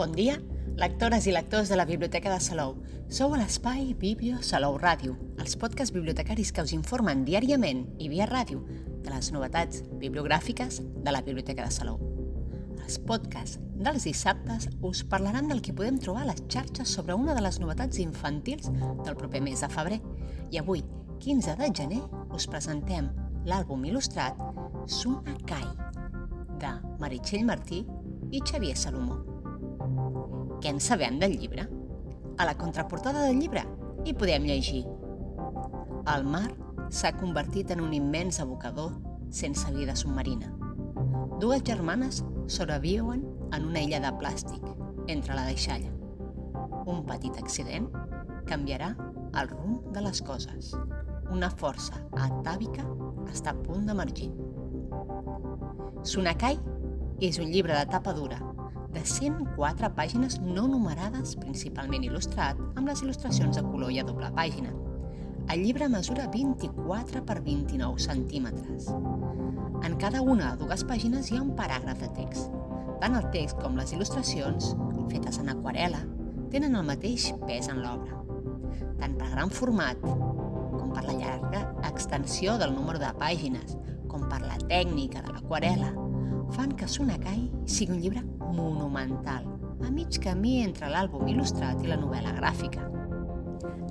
[0.00, 0.38] Bon dia,
[0.80, 2.78] lectores i lectors de la Biblioteca de Salou.
[3.12, 8.24] Sou a l'espai Biblio Salou Ràdio, els podcasts bibliotecaris que us informen diàriament i via
[8.30, 8.62] ràdio
[9.04, 11.98] de les novetats bibliogràfiques de la Biblioteca de Salou.
[12.80, 17.34] Els podcasts dels dissabtes us parlaran del que podem trobar a les xarxes sobre una
[17.36, 19.98] de les novetats infantils del proper mes de febrer.
[20.48, 20.80] I avui,
[21.26, 22.00] 15 de gener,
[22.32, 23.12] us presentem
[23.44, 24.40] l'àlbum il·lustrat
[24.88, 25.68] Suna Kai,
[26.56, 26.72] de
[27.04, 27.82] Meritxell Martí
[28.32, 29.29] i Xavier Salomó.
[30.60, 31.62] Què en sabem del llibre?
[32.36, 33.62] A la contraportada del llibre
[34.04, 34.82] hi podem llegir
[36.14, 36.50] El mar
[36.92, 38.90] s'ha convertit en un immens abocador
[39.32, 40.50] sense vida submarina.
[41.40, 43.24] Dues germanes sobreviuen
[43.56, 44.66] en una illa de plàstic
[45.08, 45.94] entre la deixalla.
[46.84, 47.88] Un petit accident
[48.50, 48.92] canviarà
[49.40, 50.74] el rumb de les coses.
[51.32, 52.84] Una força atàvica
[53.32, 54.28] està a punt d'emergir.
[56.04, 56.60] Sunakai
[57.24, 58.42] és un llibre de tapa dura
[59.00, 64.28] de 104 pàgines no numerades, principalment il·lustrat, amb les il·lustracions de color i a doble
[64.36, 64.74] pàgina.
[65.50, 68.90] El llibre mesura 24 per 29 centímetres.
[69.88, 72.52] En cada una de dues pàgines hi ha un paràgraf de text.
[73.00, 74.74] Tant el text com les il·lustracions,
[75.08, 76.02] fetes en aquarela,
[76.52, 78.20] tenen el mateix pes en l'obra.
[79.00, 83.78] Tant per gran format, com per la llarga extensió del número de pàgines,
[84.12, 85.94] com per la tècnica de l'aquarela,
[86.54, 89.46] fan que Sunakai sigui un llibre monumental,
[89.84, 92.84] a mig camí entre l'àlbum il·lustrat i la novel·la gràfica.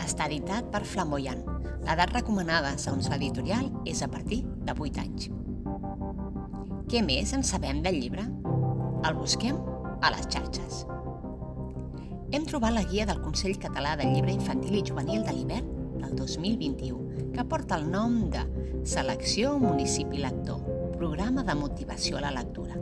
[0.04, 1.42] Està editat per Flamboyant.
[1.88, 5.30] L'edat recomanada, segons l'editorial, és a partir de 8 anys.
[6.90, 8.26] Què més en sabem del llibre?
[9.08, 9.58] El busquem
[10.02, 10.84] a les xarxes.
[12.32, 16.16] Hem trobat la guia del Consell Català del Llibre Infantil i Juvenil de l'hivern del
[16.18, 18.44] 2021, que porta el nom de
[18.86, 20.69] Selecció Municipi Lector,
[21.00, 22.76] programa de motivació a la lectura,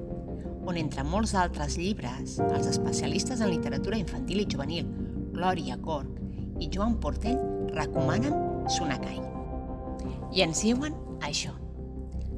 [0.66, 4.88] on entre molts altres llibres, els especialistes en literatura infantil i juvenil,
[5.36, 6.18] Glòria Gorg
[6.58, 7.38] i Joan Portell
[7.76, 8.34] recomanen
[8.74, 9.20] Sunakai.
[10.34, 11.54] I ens diuen això.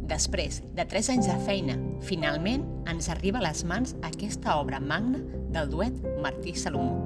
[0.10, 5.24] Després de tres anys de feina, finalment ens arriba a les mans aquesta obra magna
[5.56, 7.00] del duet Martí Salomó.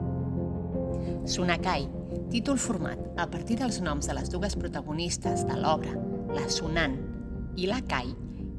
[1.29, 1.85] Sunakai,
[2.33, 5.93] títol format a partir dels noms de les dues protagonistes de l'obra,
[6.33, 6.97] la Sunan
[7.59, 8.09] i la Kai,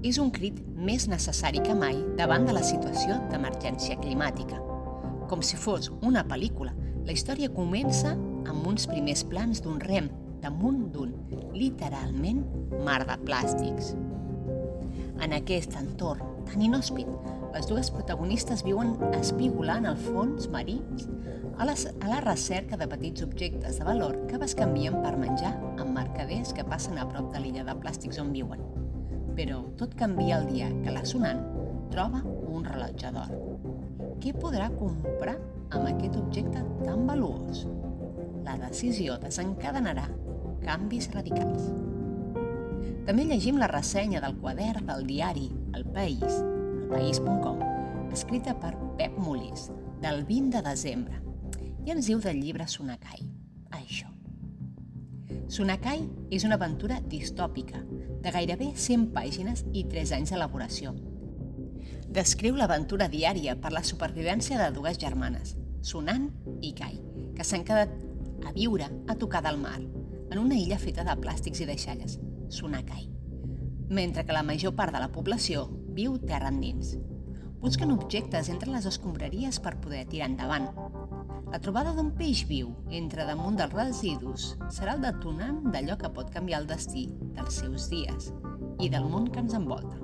[0.04, 4.58] és un crit més necessari que mai davant de la situació d'emergència climàtica.
[5.30, 6.74] Com si fos una pel·lícula,
[7.08, 10.10] la història comença amb uns primers plans d'un rem
[10.44, 11.14] damunt d'un,
[11.56, 12.44] literalment,
[12.84, 13.94] mar de plàstics.
[15.24, 17.08] En aquest entorn tan inhòspit,
[17.54, 21.08] les dues protagonistes viuen espigolant el fons marins
[21.56, 25.94] a la, a la recerca de petits objectes de valor que bescanvien per menjar amb
[25.96, 28.83] mercaders que passen a prop de l'illa de plàstics on viuen
[29.34, 31.42] però tot canvia el dia que la Sunan
[31.92, 33.32] troba un rellotge d'or.
[34.22, 35.36] Què podrà comprar
[35.74, 37.64] amb aquest objecte tan valuós?
[38.46, 40.06] La decisió desencadenarà
[40.64, 41.68] canvis radicals.
[43.04, 46.40] També llegim la ressenya del quadern del diari El País,
[46.94, 47.60] elpaís.com,
[48.14, 49.68] escrita per Pep Molís,
[50.00, 51.20] del 20 de desembre,
[51.84, 53.26] i ens diu del llibre Sunakai,
[53.76, 54.13] això.
[55.54, 56.00] Sunakai
[56.34, 57.78] és una aventura distòpica,
[58.24, 60.90] de gairebé 100 pàgines i 3 anys d'elaboració.
[62.16, 66.26] Descriu l'aventura diària per la supervivència de dues germanes, Sunan
[66.58, 66.98] i Kai,
[67.36, 67.94] que s'han quedat
[68.48, 72.18] a viure a tocar del mar, en una illa feta de plàstics i deixalles,
[72.50, 73.06] Sunakai,
[73.94, 76.96] mentre que la major part de la població viu terra endins.
[77.62, 80.66] Busquen objectes entre les escombraries per poder tirar endavant,
[81.54, 86.32] la trobada d'un peix viu entre damunt dels residus serà el detonant d'allò que pot
[86.34, 87.04] canviar el destí
[87.36, 88.32] dels seus dies
[88.82, 90.00] i del món que ens envolta.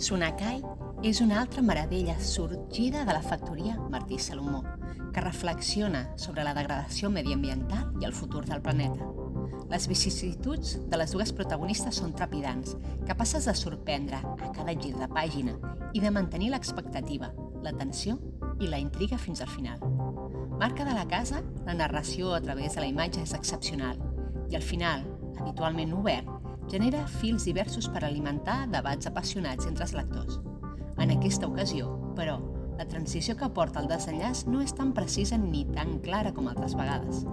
[0.00, 0.62] Sunakai
[1.04, 4.62] és una altra meravella sorgida de la factoria Martí Salomó,
[5.12, 9.04] que reflexiona sobre la degradació mediambiental i el futur del planeta.
[9.68, 15.10] Les vicissituds de les dues protagonistes són trepidants, capaces de sorprendre a cada gir de
[15.12, 15.58] pàgina
[15.92, 18.16] i de mantenir l'expectativa, l'atenció
[18.60, 20.03] i la intriga fins al final.
[20.58, 23.98] Marca de la casa, la narració a través de la imatge és excepcional
[24.52, 25.02] i al final,
[25.40, 26.28] habitualment obert,
[26.70, 30.38] genera fils diversos per alimentar debats apassionats entre els lectors.
[31.02, 32.38] En aquesta ocasió, però,
[32.78, 36.78] la transició que porta al desenllaç no és tan precisa ni tan clara com altres
[36.78, 37.24] vegades.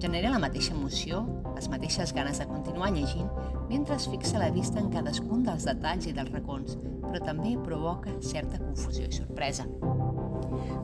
[0.00, 1.22] Genera la mateixa emoció,
[1.54, 3.28] les mateixes ganes de continuar llegint,
[3.68, 8.16] mentre es fixa la vista en cadascun dels detalls i dels racons, però també provoca
[8.24, 9.68] certa confusió i sorpresa.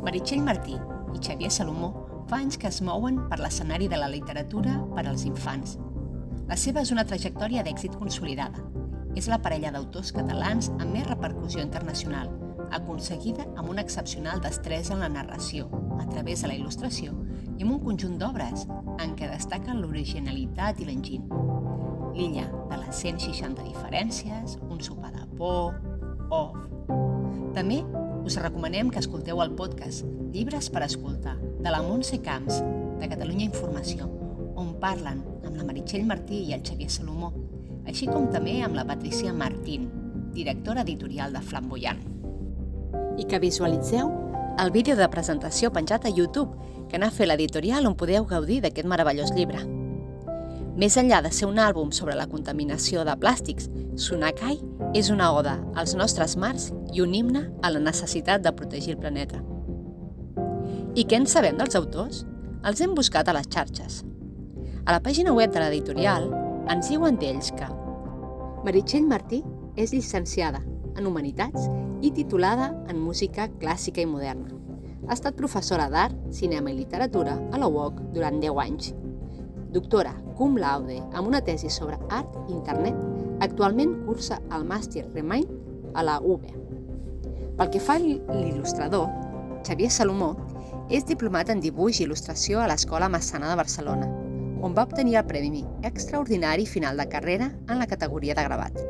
[0.05, 0.77] Meritxell Martí
[1.15, 1.93] i Xavier Salomó
[2.31, 5.79] fa anys que es mouen per l'escenari de la literatura per als infants.
[6.51, 8.63] La seva és una trajectòria d'èxit consolidada.
[9.19, 12.31] És la parella d'autors catalans amb més repercussió internacional,
[12.71, 15.69] aconseguida amb una excepcional destresa en la narració,
[15.99, 17.15] a través de la il·lustració
[17.59, 18.67] i amb un conjunt d'obres
[19.03, 21.27] en què destaquen l'originalitat i l'enginy.
[22.17, 25.77] L'illa de les 160 diferències, un sopar de por,
[26.31, 26.57] off.
[27.55, 27.83] També
[28.25, 32.61] us recomanem que escolteu el podcast Llibres per escoltar, de la Montse Camps,
[33.01, 34.07] de Catalunya Informació,
[34.61, 37.33] on parlen amb la Meritxell Martí i el Xavier Salomó,
[37.89, 39.89] així com també amb la Patricia Martín,
[40.37, 42.05] directora editorial de Flamboyant.
[43.19, 44.13] I que visualitzeu
[44.61, 46.53] el vídeo de presentació penjat a YouTube
[46.91, 49.65] que n'ha fet l'editorial on podeu gaudir d'aquest meravellós llibre.
[50.81, 53.67] Més enllà de ser un àlbum sobre la contaminació de plàstics,
[54.01, 54.55] Sunakai
[54.97, 59.01] és una oda als nostres mars i un himne a la necessitat de protegir el
[59.03, 59.43] planeta.
[60.97, 62.23] I què en sabem dels autors?
[62.65, 63.99] Els hem buscat a les xarxes.
[64.87, 66.31] A la pàgina web de l'editorial
[66.73, 67.69] ens diuen d'ells que
[68.65, 69.43] Meritxell Martí
[69.77, 70.63] és llicenciada
[70.97, 71.69] en Humanitats
[72.01, 74.49] i titulada en Música Clàssica i Moderna.
[75.11, 78.95] Ha estat professora d'Art, Cinema i Literatura a la UOC durant 10 anys.
[79.71, 82.97] Doctora cum laude amb una tesi sobre art i internet,
[83.45, 86.47] actualment cursa el màster Remind a la UB.
[87.59, 89.07] Pel que fa a l'il·lustrador,
[89.67, 90.33] Xavier Salomó
[90.91, 94.09] és diplomat en dibuix i il·lustració a l'Escola Massana de Barcelona,
[94.61, 98.81] on va obtenir el Premi Extraordinari Final de Carrera en la categoria de gravat.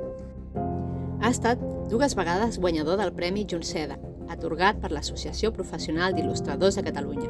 [1.20, 1.60] Ha estat
[1.90, 3.98] dues vegades guanyador del Premi Junceda,
[4.30, 7.28] atorgat per l'Associació Professional d'Il·lustradors de Catalunya.